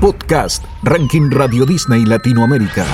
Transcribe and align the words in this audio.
Podcast 0.00 0.64
Ranking 0.82 1.30
Radio 1.30 1.66
Disney 1.66 2.06
Latinoamérica. 2.06 2.86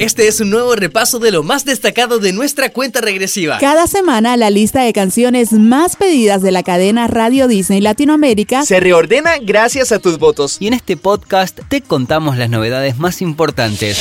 Este 0.00 0.26
es 0.26 0.40
un 0.40 0.50
nuevo 0.50 0.74
repaso 0.74 1.20
de 1.20 1.30
lo 1.30 1.44
más 1.44 1.64
destacado 1.64 2.18
de 2.18 2.32
nuestra 2.32 2.70
cuenta 2.70 3.00
regresiva. 3.00 3.58
Cada 3.58 3.86
semana 3.86 4.36
la 4.36 4.50
lista 4.50 4.82
de 4.82 4.92
canciones 4.92 5.52
más 5.52 5.94
pedidas 5.94 6.42
de 6.42 6.50
la 6.50 6.64
cadena 6.64 7.06
Radio 7.06 7.46
Disney 7.46 7.80
Latinoamérica 7.80 8.64
se 8.64 8.80
reordena 8.80 9.38
gracias 9.40 9.92
a 9.92 10.00
tus 10.00 10.18
votos. 10.18 10.56
Y 10.58 10.66
en 10.66 10.74
este 10.74 10.96
podcast 10.96 11.60
te 11.68 11.80
contamos 11.80 12.36
las 12.36 12.50
novedades 12.50 12.98
más 12.98 13.22
importantes. 13.22 14.00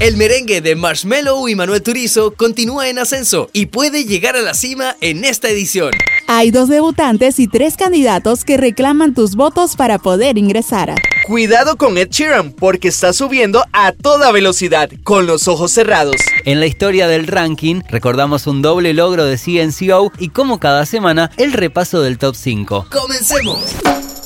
El 0.00 0.18
merengue 0.18 0.60
de 0.60 0.76
Marshmello 0.76 1.48
y 1.48 1.54
Manuel 1.54 1.82
Turizo 1.82 2.34
continúa 2.34 2.90
en 2.90 2.98
ascenso 2.98 3.48
y 3.54 3.66
puede 3.66 4.04
llegar 4.04 4.36
a 4.36 4.42
la 4.42 4.52
cima 4.52 4.96
en 5.00 5.24
esta 5.24 5.48
edición. 5.48 5.92
Hay 6.30 6.50
dos 6.50 6.68
debutantes 6.68 7.40
y 7.40 7.48
tres 7.48 7.78
candidatos 7.78 8.44
que 8.44 8.58
reclaman 8.58 9.14
tus 9.14 9.34
votos 9.34 9.76
para 9.76 9.98
poder 9.98 10.36
ingresar. 10.36 10.94
Cuidado 11.26 11.78
con 11.78 11.96
Ed 11.96 12.10
Sheeran 12.10 12.52
porque 12.52 12.88
está 12.88 13.14
subiendo 13.14 13.64
a 13.72 13.92
toda 13.92 14.30
velocidad, 14.30 14.90
con 15.04 15.26
los 15.26 15.48
ojos 15.48 15.72
cerrados. 15.72 16.16
En 16.44 16.60
la 16.60 16.66
historia 16.66 17.08
del 17.08 17.28
ranking 17.28 17.80
recordamos 17.88 18.46
un 18.46 18.60
doble 18.60 18.92
logro 18.92 19.24
de 19.24 19.38
CNCO 19.38 20.12
y 20.18 20.28
como 20.28 20.60
cada 20.60 20.84
semana 20.84 21.30
el 21.38 21.54
repaso 21.54 22.02
del 22.02 22.18
top 22.18 22.34
5. 22.34 22.88
¡Comencemos! 22.92 24.17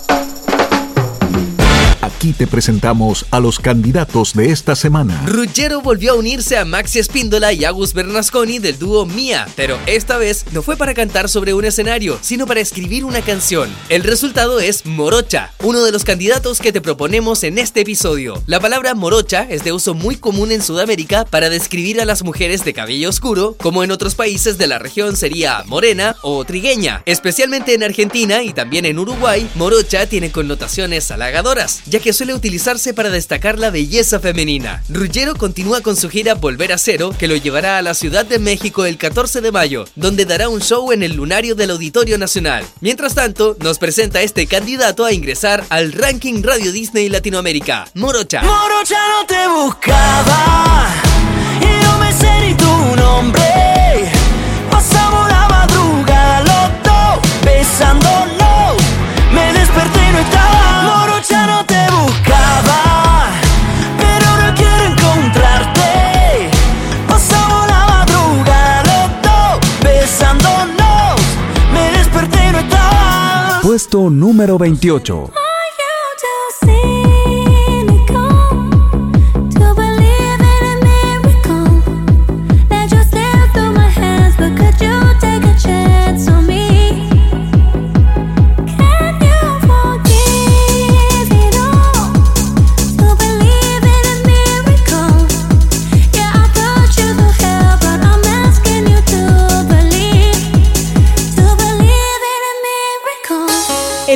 Aquí 2.23 2.33
te 2.33 2.47
presentamos 2.47 3.27
a 3.33 3.41
los 3.41 3.59
candidatos 3.59 4.35
de 4.35 4.53
esta 4.53 4.77
semana. 4.77 5.25
Ruggero 5.27 5.81
volvió 5.81 6.13
a 6.13 6.15
unirse 6.15 6.57
a 6.57 6.65
Maxi 6.65 7.01
Espíndola 7.01 7.53
y 7.53 7.65
Agus 7.65 7.95
Bernasconi 7.95 8.61
del 8.61 8.79
dúo 8.79 9.07
Mía, 9.07 9.49
pero 9.57 9.77
esta 9.87 10.19
vez 10.19 10.45
no 10.53 10.63
fue 10.63 10.77
para 10.77 10.95
cantar 10.95 11.29
sobre 11.29 11.53
un 11.53 11.65
escenario, 11.65 12.17
sino 12.23 12.47
para 12.47 12.61
escribir 12.61 13.05
una 13.05 13.23
canción. 13.23 13.69
El 13.89 14.05
resultado 14.05 14.61
es 14.61 14.87
Morocha, 14.87 15.51
uno 15.65 15.83
de 15.83 15.91
los 15.91 16.05
candidatos 16.05 16.61
que 16.61 16.71
te 16.71 16.81
proponemos 16.81 17.43
en 17.43 17.59
este 17.59 17.81
episodio. 17.81 18.41
La 18.47 18.61
palabra 18.61 18.95
morocha 18.95 19.43
es 19.51 19.65
de 19.65 19.73
uso 19.73 19.93
muy 19.93 20.15
común 20.15 20.53
en 20.53 20.63
Sudamérica 20.63 21.25
para 21.25 21.51
describir 21.51 22.01
a 22.01 22.05
las 22.05 22.23
mujeres 22.23 22.65
de 22.65 22.73
cabello 22.73 23.09
oscuro, 23.09 23.57
como 23.61 23.83
en 23.83 23.91
otros 23.91 24.15
países 24.15 24.59
de 24.59 24.69
la 24.69 24.79
región 24.79 25.17
sería 25.17 25.65
morena 25.67 26.15
o 26.23 26.45
trigueña. 26.45 27.03
Especialmente 27.05 27.75
en 27.75 27.83
Argentina 27.83 28.45
y 28.45 28.53
también 28.53 28.87
en 28.87 29.01
Uruguay, 29.01 29.51
morocha 29.57 30.07
tiene 30.07 30.31
connotaciones 30.31 31.11
halagadoras, 31.11 31.83
ya 31.87 31.99
que 31.99 32.12
suele 32.13 32.35
utilizarse 32.35 32.95
para 32.95 33.11
destacar 33.11 33.59
la 33.59 33.71
belleza 33.71 34.21
femenina. 34.21 34.83
Ruggero 34.89 35.35
continúa 35.35 35.81
con 35.81 35.97
su 35.97 36.09
gira 36.09 36.35
Volver 36.35 36.73
a 36.73 36.79
Cero, 36.79 37.15
que 37.19 37.29
lo 37.29 37.37
llevará 37.37 37.79
a 37.79 37.83
la 37.83 37.95
Ciudad 37.95 38.25
de 38.25 38.39
México 38.39 38.85
el 38.85 38.99
14 38.99 39.41
de 39.41 39.53
mayo, 39.53 39.85
donde 39.97 40.25
dará 40.25 40.49
un 40.49 40.61
show 40.61 40.93
en 40.93 41.03
el 41.03 41.15
lunario 41.15 41.55
del 41.55 41.71
Auditorio 41.71 42.19
Nacional. 42.19 42.65
Mientras 42.81 43.15
tanto, 43.15 43.57
nos 43.61 43.79
presenta 43.79 44.23
este 44.23 44.47
candidato 44.47 45.05
a 45.05 45.13
ingresar 45.13 45.65
al 45.69 45.93
ranking 45.93 46.43
Radio 46.43 46.73
Disney 46.73 47.09
Latinoamérica, 47.09 47.87
Morocha. 47.95 48.43
Morocha 48.43 48.99
no 49.09 49.27
te 49.27 49.49
buscaba, 49.49 50.95
y 51.61 53.33
me. 53.33 53.72
Número 74.43 74.59
28. 74.59 75.42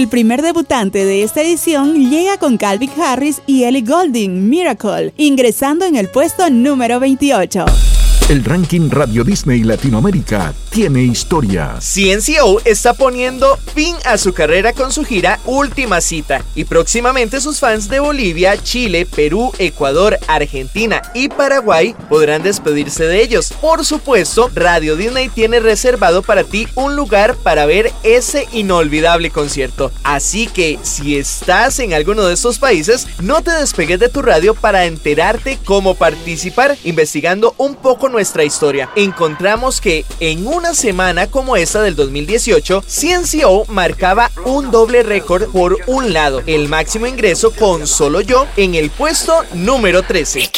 El 0.06 0.10
primer 0.10 0.40
debutante 0.40 1.04
de 1.04 1.24
esta 1.24 1.42
edición 1.42 2.08
llega 2.08 2.38
con 2.38 2.58
Calvin 2.58 2.92
Harris 2.96 3.42
y 3.44 3.64
Ellie 3.64 3.82
Golding, 3.82 4.48
Miracle, 4.48 5.12
ingresando 5.16 5.84
en 5.84 5.96
el 5.96 6.08
puesto 6.08 6.48
número 6.48 7.00
28. 7.00 7.95
El 8.28 8.44
ranking 8.44 8.90
Radio 8.90 9.22
Disney 9.22 9.62
Latinoamérica 9.62 10.52
tiene 10.70 11.04
historia. 11.04 11.76
CNCO 11.78 12.60
está 12.64 12.92
poniendo 12.92 13.56
fin 13.72 13.94
a 14.04 14.18
su 14.18 14.34
carrera 14.34 14.72
con 14.72 14.90
su 14.90 15.04
gira 15.04 15.38
Última 15.44 16.00
Cita 16.00 16.44
y 16.56 16.64
próximamente 16.64 17.40
sus 17.40 17.60
fans 17.60 17.88
de 17.88 18.00
Bolivia, 18.00 18.60
Chile, 18.60 19.06
Perú, 19.06 19.52
Ecuador, 19.58 20.18
Argentina 20.26 21.02
y 21.14 21.28
Paraguay 21.28 21.94
podrán 22.08 22.42
despedirse 22.42 23.04
de 23.04 23.22
ellos. 23.22 23.52
Por 23.60 23.84
supuesto, 23.84 24.50
Radio 24.52 24.96
Disney 24.96 25.28
tiene 25.28 25.60
reservado 25.60 26.24
para 26.24 26.42
ti 26.42 26.66
un 26.74 26.96
lugar 26.96 27.36
para 27.36 27.64
ver 27.64 27.92
ese 28.02 28.48
inolvidable 28.50 29.30
concierto. 29.30 29.92
Así 30.02 30.48
que 30.48 30.80
si 30.82 31.16
estás 31.16 31.78
en 31.78 31.94
alguno 31.94 32.24
de 32.24 32.34
estos 32.34 32.58
países, 32.58 33.06
no 33.22 33.42
te 33.42 33.52
despegues 33.52 34.00
de 34.00 34.08
tu 34.08 34.20
radio 34.20 34.52
para 34.52 34.84
enterarte 34.86 35.60
cómo 35.64 35.94
participar 35.94 36.76
investigando 36.82 37.54
un 37.56 37.76
poco 37.76 38.08
nuestra 38.16 38.44
historia. 38.44 38.88
Encontramos 38.96 39.78
que 39.78 40.06
en 40.20 40.46
una 40.46 40.72
semana 40.72 41.26
como 41.26 41.54
esta 41.54 41.82
del 41.82 41.94
2018, 41.96 42.82
CNCO 42.82 43.66
marcaba 43.68 44.30
un 44.46 44.70
doble 44.70 45.02
récord 45.02 45.50
por 45.52 45.76
un 45.86 46.14
lado, 46.14 46.42
el 46.46 46.66
máximo 46.70 47.06
ingreso 47.06 47.50
con 47.50 47.86
Solo 47.86 48.22
Yo 48.22 48.46
en 48.56 48.74
el 48.74 48.88
puesto 48.88 49.44
número 49.52 50.02
13. 50.02 50.50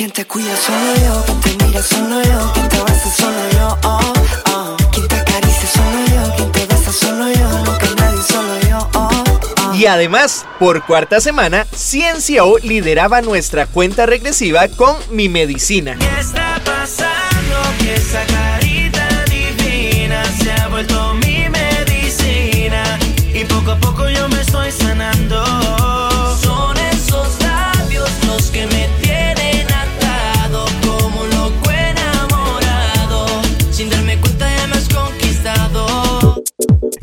Y 9.74 9.86
además, 9.86 10.46
por 10.60 10.86
cuarta 10.86 11.20
semana, 11.20 11.66
CNCO 11.72 12.58
lideraba 12.62 13.20
nuestra 13.20 13.66
cuenta 13.66 14.06
regresiva 14.06 14.68
con 14.68 14.94
Mi 15.10 15.28
Medicina. 15.28 15.96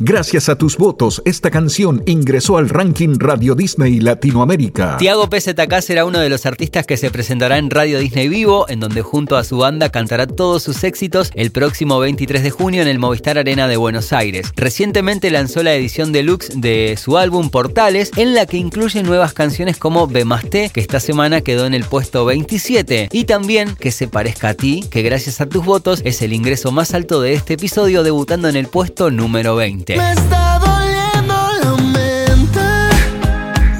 Gracias 0.08 0.48
a 0.48 0.56
tus 0.56 0.76
votos, 0.76 1.20
esta 1.24 1.50
canción 1.50 2.00
ingresó 2.06 2.58
al 2.58 2.68
ranking 2.68 3.18
Radio 3.18 3.56
Disney 3.56 3.98
Latinoamérica. 3.98 4.98
Tiago 4.98 5.28
PZK 5.28 5.80
será 5.80 6.04
uno 6.04 6.20
de 6.20 6.28
los 6.28 6.46
artistas 6.46 6.86
que 6.86 6.96
se 6.96 7.10
presentará 7.10 7.58
en 7.58 7.70
Radio 7.70 7.98
Disney 7.98 8.28
Vivo, 8.28 8.66
en 8.68 8.78
donde 8.78 9.02
junto 9.02 9.36
a 9.36 9.42
su 9.42 9.58
banda 9.58 9.88
cantará 9.88 10.28
todos 10.28 10.62
sus 10.62 10.84
éxitos 10.84 11.32
el 11.34 11.50
próximo 11.50 11.98
23 11.98 12.44
de 12.44 12.50
junio 12.50 12.82
en 12.82 12.88
el 12.88 13.00
Movistar 13.00 13.36
Arena 13.36 13.66
de 13.66 13.76
Buenos 13.76 14.12
Aires. 14.12 14.52
Recientemente 14.54 15.28
lanzó 15.32 15.64
la 15.64 15.74
edición 15.74 16.12
deluxe 16.12 16.52
de 16.54 16.96
su 16.96 17.18
álbum 17.18 17.50
Portales, 17.50 18.12
en 18.14 18.36
la 18.36 18.46
que 18.46 18.58
incluye 18.58 19.02
nuevas 19.02 19.32
canciones 19.32 19.76
como 19.76 20.06
Be 20.06 20.24
más 20.24 20.48
T, 20.48 20.70
que 20.72 20.80
esta 20.80 21.00
semana 21.00 21.40
quedó 21.40 21.66
en 21.66 21.74
el 21.74 21.82
puesto 21.82 22.24
27, 22.24 23.08
y 23.10 23.24
también 23.24 23.74
Que 23.74 23.90
se 23.90 24.06
parezca 24.06 24.50
a 24.50 24.54
ti, 24.54 24.84
que 24.88 25.02
gracias 25.02 25.40
a 25.40 25.46
tus 25.46 25.64
votos 25.64 26.00
es 26.04 26.22
el 26.22 26.32
ingreso 26.32 26.70
más 26.70 26.94
alto 26.94 27.20
de 27.20 27.32
este 27.32 27.54
episodio, 27.54 28.04
debutando 28.04 28.48
en 28.48 28.54
el 28.54 28.68
puesto 28.68 29.10
número 29.10 29.56
20. 29.56 29.95
Me 29.96 30.12
está 30.12 30.58
doliendo 30.58 31.34
la 31.62 31.72
mente 31.96 32.68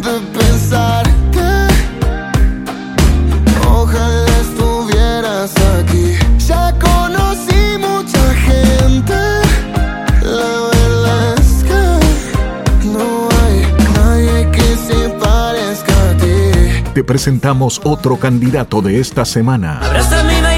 de 0.05 0.15
pensar 0.39 1.05
que 1.33 1.51
ojalá 3.69 4.39
estuvieras 4.41 5.53
aquí. 5.79 6.17
Ya 6.47 6.73
conocí 6.79 7.79
mucha 7.79 8.35
gente, 8.35 9.19
la 10.23 10.55
verdad 10.73 11.35
es 11.39 11.65
que 11.65 11.83
no 12.89 13.09
hay 13.43 13.57
nadie 13.95 14.51
que 14.51 14.77
se 14.87 15.09
parezca 15.21 15.95
a 16.11 16.17
ti. 16.17 16.91
Te 16.95 17.05
presentamos 17.05 17.81
otro 17.85 18.17
candidato 18.17 18.81
de 18.81 19.01
esta 19.01 19.25
semana. 19.25 19.81
Abrázame 19.83 20.56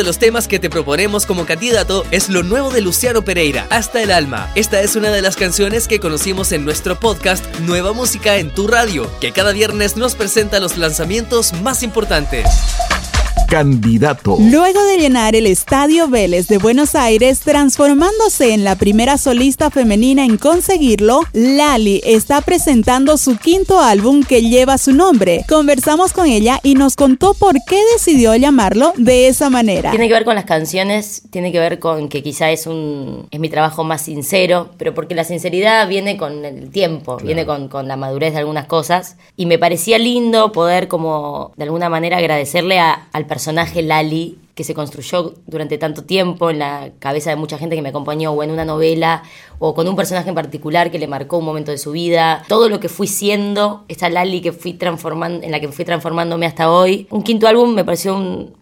de 0.00 0.04
los 0.04 0.18
temas 0.18 0.48
que 0.48 0.58
te 0.58 0.70
proponemos 0.70 1.26
como 1.26 1.44
candidato 1.44 2.06
es 2.10 2.30
lo 2.30 2.42
nuevo 2.42 2.70
de 2.70 2.80
Luciano 2.80 3.20
Pereira, 3.20 3.66
Hasta 3.68 4.02
el 4.02 4.10
Alma. 4.10 4.50
Esta 4.54 4.80
es 4.80 4.96
una 4.96 5.10
de 5.10 5.20
las 5.20 5.36
canciones 5.36 5.88
que 5.88 6.00
conocimos 6.00 6.52
en 6.52 6.64
nuestro 6.64 6.98
podcast 6.98 7.44
Nueva 7.66 7.92
Música 7.92 8.38
en 8.38 8.50
tu 8.50 8.66
Radio, 8.66 9.10
que 9.20 9.32
cada 9.32 9.52
viernes 9.52 9.98
nos 9.98 10.14
presenta 10.14 10.58
los 10.58 10.78
lanzamientos 10.78 11.52
más 11.60 11.82
importantes 11.82 12.46
candidato. 13.50 14.36
Luego 14.38 14.80
de 14.84 14.98
llenar 14.98 15.34
el 15.34 15.44
Estadio 15.44 16.06
Vélez 16.06 16.46
de 16.46 16.58
Buenos 16.58 16.94
Aires, 16.94 17.40
transformándose 17.40 18.54
en 18.54 18.62
la 18.62 18.76
primera 18.76 19.18
solista 19.18 19.70
femenina 19.70 20.24
en 20.24 20.36
conseguirlo, 20.36 21.22
Lali 21.32 22.00
está 22.04 22.42
presentando 22.42 23.16
su 23.16 23.36
quinto 23.36 23.80
álbum 23.80 24.22
que 24.22 24.42
lleva 24.42 24.78
su 24.78 24.92
nombre. 24.92 25.44
Conversamos 25.48 26.12
con 26.12 26.26
ella 26.26 26.60
y 26.62 26.76
nos 26.76 26.94
contó 26.94 27.34
por 27.34 27.56
qué 27.66 27.80
decidió 27.92 28.36
llamarlo 28.36 28.92
de 28.96 29.26
esa 29.26 29.50
manera. 29.50 29.90
Tiene 29.90 30.06
que 30.06 30.14
ver 30.14 30.24
con 30.24 30.36
las 30.36 30.44
canciones, 30.44 31.22
tiene 31.30 31.50
que 31.50 31.58
ver 31.58 31.80
con 31.80 32.08
que 32.08 32.22
quizá 32.22 32.52
es 32.52 32.68
un 32.68 33.26
es 33.32 33.40
mi 33.40 33.48
trabajo 33.48 33.82
más 33.82 34.02
sincero, 34.02 34.70
pero 34.78 34.94
porque 34.94 35.16
la 35.16 35.24
sinceridad 35.24 35.88
viene 35.88 36.16
con 36.16 36.44
el 36.44 36.70
tiempo, 36.70 37.16
viene 37.16 37.44
con, 37.46 37.66
con 37.66 37.88
la 37.88 37.96
madurez 37.96 38.32
de 38.32 38.38
algunas 38.38 38.66
cosas 38.66 39.16
y 39.36 39.46
me 39.46 39.58
parecía 39.58 39.98
lindo 39.98 40.52
poder 40.52 40.86
como 40.86 41.52
de 41.56 41.64
alguna 41.64 41.88
manera 41.88 42.18
agradecerle 42.18 42.78
a, 42.78 43.08
al 43.12 43.26
personaje 43.26 43.39
personaje 43.40 43.80
Lali 43.80 44.36
que 44.54 44.64
se 44.64 44.74
construyó 44.74 45.32
durante 45.46 45.78
tanto 45.78 46.04
tiempo 46.04 46.50
en 46.50 46.58
la 46.58 46.90
cabeza 46.98 47.30
de 47.30 47.36
mucha 47.36 47.56
gente 47.56 47.74
que 47.74 47.80
me 47.80 47.88
acompañó 47.88 48.32
o 48.32 48.42
en 48.42 48.50
una 48.50 48.66
novela 48.66 49.22
o 49.58 49.74
con 49.74 49.88
un 49.88 49.96
personaje 49.96 50.28
en 50.28 50.34
particular 50.34 50.90
que 50.90 50.98
le 50.98 51.06
marcó 51.06 51.38
un 51.38 51.46
momento 51.46 51.70
de 51.70 51.78
su 51.78 51.92
vida. 51.92 52.42
Todo 52.48 52.68
lo 52.68 52.80
que 52.80 52.90
fui 52.90 53.06
siendo, 53.06 53.86
esta 53.88 54.10
Lali 54.10 54.42
que 54.42 54.52
fui 54.52 54.74
transformando, 54.74 55.42
en 55.42 55.52
la 55.52 55.60
que 55.60 55.68
fui 55.68 55.86
transformándome 55.86 56.44
hasta 56.44 56.70
hoy. 56.70 57.06
Un 57.08 57.22
quinto 57.22 57.48
álbum 57.48 57.72
me 57.72 57.82
pareció 57.82 58.14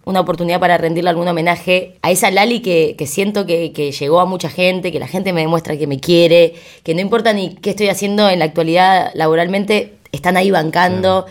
una 0.05 0.21
oportunidad 0.21 0.61
para 0.61 0.79
rendirle 0.79 1.11
algún 1.11 1.27
homenaje 1.27 1.97
a 2.03 2.13
esa 2.13 2.31
Lali 2.31 2.61
que, 2.61 2.95
siento 3.05 3.47
que, 3.47 3.73
llegó 3.99 4.21
a 4.21 4.27
mucha 4.27 4.49
gente, 4.49 4.93
que 4.93 5.01
la 5.01 5.09
gente 5.09 5.33
me 5.33 5.41
demuestra 5.41 5.77
que 5.77 5.89
me 5.89 5.99
quiere, 5.99 6.55
que 6.85 6.95
no 6.95 7.01
importa 7.01 7.33
ni 7.33 7.57
qué 7.57 7.71
estoy 7.71 7.89
haciendo 7.89 8.29
en 8.29 8.39
la 8.39 8.45
actualidad 8.45 9.11
laboralmente, 9.15 9.95
están 10.13 10.37
ahí 10.37 10.53
bancando 10.53 11.27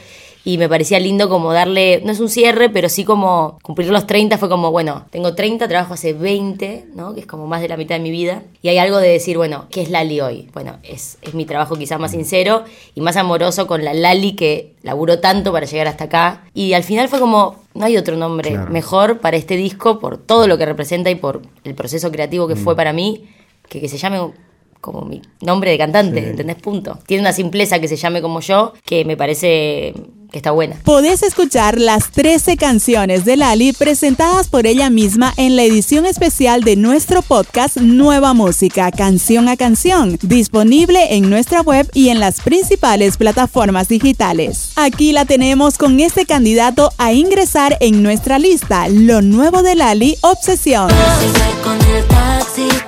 y 0.47 0.57
me 0.57 0.69
parecía 0.69 0.97
lindo 0.97 1.27
como 1.27 1.51
darle, 1.51 2.01
no 2.05 2.13
es 2.13 2.21
un 2.21 2.29
cierre, 2.29 2.69
pero 2.69 2.87
sí 2.87 3.03
como 3.03 3.59
cumplir 3.63 3.89
los 3.89 4.07
30 4.07 4.37
fue 4.37 4.47
como, 4.47 4.71
bueno, 4.71 5.03
tengo 5.09 5.35
30, 5.35 5.67
trabajo 5.67 5.93
hace 5.93 6.13
20, 6.13 6.85
¿no? 6.95 7.13
Que 7.13 7.19
es 7.19 7.25
como 7.25 7.47
más 7.47 7.59
de 7.59 7.67
la 7.67 7.75
mitad 7.75 7.95
de 7.95 7.99
mi 7.99 8.11
vida. 8.11 8.43
Y 8.61 8.69
hay 8.69 8.77
algo 8.77 8.99
de 8.99 9.09
decir, 9.09 9.35
bueno, 9.35 9.65
¿qué 9.69 9.81
es 9.81 9.89
Lali 9.89 10.21
hoy? 10.21 10.49
Bueno, 10.53 10.77
es, 10.83 11.17
es 11.21 11.33
mi 11.33 11.43
trabajo 11.43 11.75
quizás 11.75 11.99
más 11.99 12.11
sincero 12.11 12.63
y 12.95 13.01
más 13.01 13.17
amoroso 13.17 13.67
con 13.67 13.83
la 13.83 13.93
Lali 13.93 14.37
que 14.37 14.73
laburó 14.83 15.19
tanto 15.19 15.51
para 15.51 15.65
llegar 15.65 15.87
hasta 15.87 16.05
acá. 16.05 16.45
Y 16.53 16.71
al 16.71 16.85
final 16.85 17.09
fue 17.09 17.19
como, 17.19 17.57
no 17.73 17.85
hay 17.85 17.97
otro 17.97 18.15
nombre 18.15 18.57
mejor 18.69 19.19
para 19.19 19.35
este 19.35 19.57
disco 19.57 19.99
por 19.99 20.17
todo 20.17 20.47
lo 20.47 20.57
que 20.57 20.65
representa 20.65 21.09
y 21.09 21.15
por 21.15 21.41
el 21.65 21.75
proceso 21.75 22.09
creativo 22.09 22.47
que 22.47 22.55
fue 22.55 22.73
mm. 22.73 22.77
para 22.77 22.93
mí, 22.93 23.27
que, 23.67 23.81
que 23.81 23.89
se 23.89 23.97
llame 23.97 24.31
como 24.79 25.01
mi 25.01 25.21
nombre 25.41 25.71
de 25.71 25.77
cantante, 25.77 26.29
¿entendés? 26.29 26.55
Punto. 26.55 26.99
Tiene 27.05 27.19
una 27.19 27.33
simpleza 27.33 27.79
que 27.79 27.89
se 27.89 27.97
llame 27.97 28.21
como 28.21 28.39
yo, 28.39 28.71
que 28.85 29.03
me 29.03 29.17
parece 29.17 29.93
que 30.31 30.37
está 30.39 30.51
buena. 30.51 30.75
Podés 30.83 31.23
escuchar 31.23 31.79
las 31.79 32.11
13 32.11 32.57
canciones 32.57 33.25
de 33.25 33.37
Lali 33.37 33.73
presentadas 33.73 34.47
por 34.47 34.67
ella 34.67 34.89
misma 34.89 35.33
en 35.37 35.55
la 35.55 35.63
edición 35.63 36.05
especial 36.05 36.63
de 36.63 36.75
nuestro 36.75 37.21
podcast 37.21 37.77
Nueva 37.77 38.33
Música, 38.33 38.91
canción 38.91 39.47
a 39.49 39.57
canción, 39.57 40.17
disponible 40.21 41.15
en 41.15 41.29
nuestra 41.29 41.61
web 41.61 41.89
y 41.93 42.09
en 42.09 42.19
las 42.19 42.41
principales 42.41 43.17
plataformas 43.17 43.87
digitales. 43.87 44.71
Aquí 44.75 45.11
la 45.11 45.25
tenemos 45.25 45.77
con 45.77 45.99
este 45.99 46.25
candidato 46.25 46.91
a 46.97 47.13
ingresar 47.13 47.77
en 47.79 48.03
nuestra 48.03 48.39
lista, 48.39 48.87
lo 48.89 49.21
nuevo 49.21 49.63
de 49.63 49.75
Lali, 49.75 50.17
Obsesión. 50.21 50.89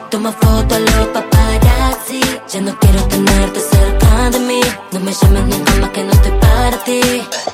Toma 0.09 0.31
foto 0.31 0.73
a 0.73 0.79
los 0.79 1.07
paparazzi. 1.13 2.19
Ya 2.51 2.61
no 2.61 2.77
quiero 2.79 3.08
ti. 6.89 7.01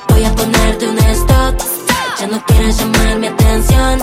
Voy 0.08 0.24
a 0.24 0.34
ponerte 0.34 0.88
un 0.88 0.98
stop. 0.98 1.54
Ya 2.18 2.26
no 2.26 2.42
quieres 2.46 2.78
llamar 2.78 3.18
mi 3.18 3.26
atención. 3.26 4.00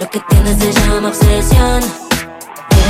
Lo 0.00 0.08
que 0.10 0.20
tienes 0.28 0.58
se 0.58 0.72
llama 0.72 1.08
obsesión. 1.08 1.82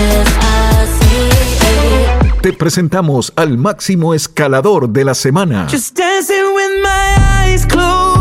Es 0.01 0.29
así. 0.57 2.41
Te 2.43 2.53
presentamos 2.53 3.33
al 3.37 3.59
máximo 3.59 4.15
escalador 4.15 4.89
de 4.91 5.05
la 5.05 5.15
semana. 5.15 5.67
Just 5.71 5.97
dancing 5.99 6.55
with 6.55 6.83
my 6.83 7.47
eyes 7.47 7.67
closed. 7.67 8.18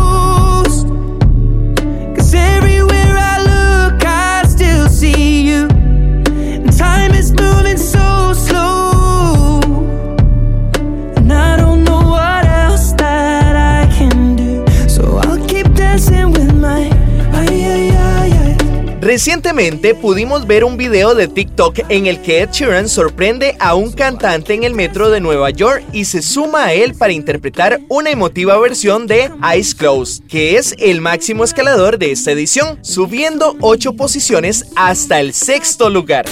Recientemente 19.28 19.94
pudimos 19.94 20.46
ver 20.46 20.64
un 20.64 20.78
video 20.78 21.14
de 21.14 21.28
TikTok 21.28 21.80
en 21.90 22.06
el 22.06 22.22
que 22.22 22.40
Ed 22.40 22.48
Sheeran 22.50 22.88
sorprende 22.88 23.58
a 23.60 23.74
un 23.74 23.92
cantante 23.92 24.54
en 24.54 24.64
el 24.64 24.72
metro 24.72 25.10
de 25.10 25.20
Nueva 25.20 25.50
York 25.50 25.84
y 25.92 26.06
se 26.06 26.22
suma 26.22 26.64
a 26.64 26.72
él 26.72 26.94
para 26.94 27.12
interpretar 27.12 27.78
una 27.90 28.08
emotiva 28.08 28.58
versión 28.58 29.06
de 29.06 29.30
Eyes 29.42 29.74
Closed, 29.74 30.24
que 30.28 30.56
es 30.56 30.74
el 30.78 31.02
máximo 31.02 31.44
escalador 31.44 31.98
de 31.98 32.10
esta 32.10 32.30
edición, 32.30 32.78
subiendo 32.80 33.54
8 33.60 33.96
posiciones 33.96 34.64
hasta 34.76 35.20
el 35.20 35.34
sexto 35.34 35.90
lugar. 35.90 36.24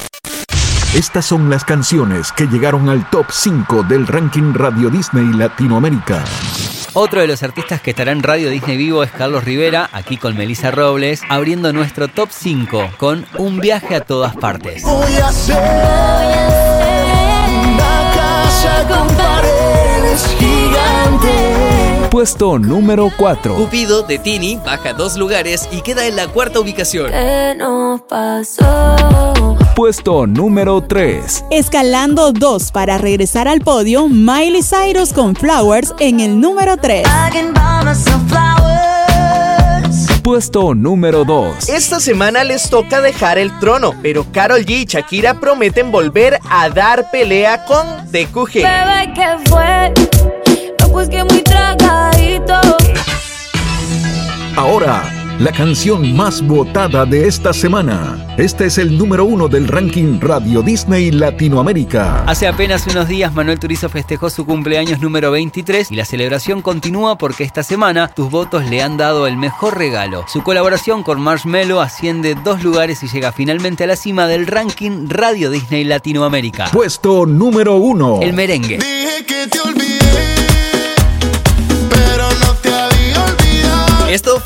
Estas 0.95 1.27
son 1.27 1.51
las 1.51 1.67
canciones 1.67 2.33
que 2.33 2.47
llegaron 2.47 2.89
al 2.89 3.11
top 3.11 3.27
5 3.31 3.83
del 3.83 4.07
ranking 4.07 4.55
Radio 4.55 4.89
Disney 4.89 5.35
Latinoamérica. 5.35 6.25
Otro 6.99 7.21
de 7.21 7.27
los 7.27 7.43
artistas 7.43 7.83
que 7.83 7.91
estará 7.91 8.11
en 8.11 8.23
Radio 8.23 8.49
Disney 8.49 8.79
Vivo 8.79 9.03
es 9.03 9.11
Carlos 9.11 9.45
Rivera, 9.45 9.91
aquí 9.93 10.17
con 10.17 10.35
Melissa 10.35 10.71
Robles, 10.71 11.21
abriendo 11.29 11.71
nuestro 11.75 12.09
top 12.09 12.31
5 12.33 12.93
con 12.97 13.27
Un 13.37 13.61
viaje 13.61 13.97
a 13.97 14.01
todas 14.01 14.35
partes. 14.35 14.83
Voy 14.83 15.15
a 15.17 15.29
hacer 15.29 15.59
una 17.75 18.13
casa 18.15 18.89
con 18.89 19.15
paredes 19.15 20.27
gigantes. 20.39 22.09
Puesto 22.11 22.59
número 22.59 23.13
4. 23.15 23.57
Cupido 23.57 24.01
de 24.01 24.19
Tini 24.19 24.57
baja 24.57 24.95
dos 24.95 25.19
lugares 25.19 25.69
y 25.71 25.83
queda 25.83 26.07
en 26.07 26.17
la 26.17 26.29
cuarta 26.29 26.61
ubicación. 26.61 27.11
¿Qué 27.11 27.55
nos 27.59 28.01
pasó? 28.09 29.56
Puesto 29.77 30.27
número 30.27 30.81
3. 30.81 31.45
Escalando 31.51 32.33
2 32.33 32.73
para 32.73 32.97
regresar 32.97 33.47
al 33.47 33.61
podio, 33.61 34.09
Miley 34.09 34.63
Cyrus 34.63 35.13
con 35.13 35.37
Flowers 35.37 35.95
en 36.01 36.21
el 36.21 36.41
número 36.41 36.79
3. 36.79 37.07
Puesto 40.23 40.75
número 40.75 41.27
2. 41.27 41.69
Esta 41.69 42.01
semana 42.01 42.43
les 42.43 42.71
toca 42.71 43.03
dejar 43.03 43.37
el 43.37 43.57
trono, 43.59 43.93
pero 44.01 44.25
Carol 44.33 44.65
G 44.65 44.71
y 44.71 44.85
Shakira 44.87 45.39
prometen 45.39 45.93
volver 45.93 46.39
a 46.49 46.71
dar 46.71 47.11
pelea 47.11 47.67
con 47.67 47.87
DQG. 48.11 48.63
Pues 50.91 51.11
Ahora 54.57 55.16
la 55.39 55.53
canción 55.53 56.17
más 56.17 56.41
votada 56.47 57.05
de 57.05 57.29
esta 57.29 57.53
semana. 57.53 58.17
Este 58.39 58.67
es 58.67 58.79
el 58.79 58.97
número 58.97 59.27
uno 59.27 59.49
del 59.49 59.69
ranking 59.69 60.19
Radio 60.19 60.63
Disney 60.63 61.11
Latinoamérica. 61.11 62.25
Hace 62.25 62.47
apenas 62.49 62.87
unos 62.87 63.07
días 63.07 63.35
Manuel 63.35 63.59
Turizo 63.59 63.91
festejó 63.91 64.31
su 64.31 64.47
cumpleaños 64.47 65.01
número 65.01 65.31
23 65.31 65.91
y 65.91 65.97
la 65.97 66.07
celebración 66.07 66.63
continúa 66.63 67.19
porque 67.19 67.45
esta 67.45 67.63
semana 67.63 68.09
tus 68.09 68.31
votos 68.31 68.65
le 68.71 68.83
han 68.83 68.97
dado 68.97 69.27
el 69.27 69.37
mejor 69.37 69.77
regalo. 69.77 70.25
Su 70.27 70.43
colaboración 70.43 71.03
con 71.03 71.21
Marshmello 71.21 71.83
asciende 71.83 72.35
dos 72.43 72.63
lugares 72.63 73.03
y 73.03 73.09
llega 73.09 73.31
finalmente 73.33 73.85
a 73.85 73.89
la 73.89 73.97
cima 73.97 74.27
del 74.27 74.47
ranking 74.47 75.09
Radio 75.09 75.51
Disney 75.51 75.85
Latinoamérica. 75.85 76.71
Puesto 76.73 77.27
número 77.27 77.77
uno. 77.77 78.21
El 78.23 78.33
merengue. 78.33 78.79
que 78.79 79.47
te 79.49 79.59
Esto 79.59 80.26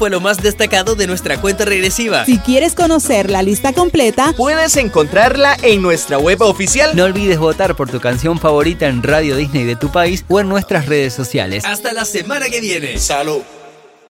fue 0.00 0.09
lo 0.09 0.19
más 0.19 0.38
destacado 0.38 0.95
de 0.95 1.07
nuestra 1.07 1.38
cuenta 1.42 1.66
regresiva. 1.66 2.25
Si 2.25 2.38
quieres 2.38 2.75
conocer 2.75 3.28
la 3.28 3.42
lista 3.42 3.75
completa, 3.75 4.33
puedes 4.35 4.78
encontrarla 4.78 5.59
en 5.61 5.83
nuestra 5.83 6.16
web 6.16 6.40
oficial. 6.40 6.97
No 6.97 7.04
olvides 7.04 7.37
votar 7.37 7.76
por 7.76 7.90
tu 7.90 8.00
canción 8.00 8.38
favorita 8.38 8.87
en 8.87 9.02
Radio 9.02 9.37
Disney 9.37 9.64
de 9.64 9.76
tu 9.76 9.92
país 9.92 10.25
o 10.26 10.40
en 10.40 10.49
nuestras 10.49 10.87
redes 10.87 11.12
sociales. 11.12 11.66
Hasta 11.66 11.92
la 11.92 12.07
semana 12.07 12.49
que 12.49 12.62
viene. 12.62 12.97
Salud. 12.97 13.42